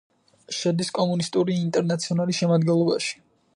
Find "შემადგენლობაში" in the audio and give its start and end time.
2.43-3.25